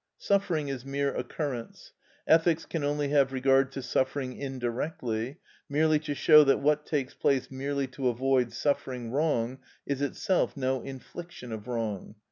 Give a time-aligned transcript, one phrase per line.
[0.17, 1.93] Suffering is mere occurrence.
[2.25, 5.37] Ethics can only have regard to suffering indirectly,
[5.69, 10.81] merely to show that what takes place merely to avoid suffering wrong is itself no
[10.81, 12.15] infliction of wrong.